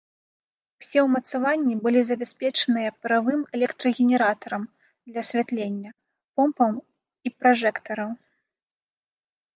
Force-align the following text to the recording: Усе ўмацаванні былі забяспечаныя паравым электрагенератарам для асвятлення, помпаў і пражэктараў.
Усе 0.83 0.99
ўмацаванні 1.07 1.75
былі 1.83 2.01
забяспечаныя 2.07 2.89
паравым 3.03 3.41
электрагенератарам 3.57 4.63
для 5.07 5.19
асвятлення, 5.27 5.89
помпаў 6.41 6.73
і 7.29 7.37
пражэктараў. 7.43 8.09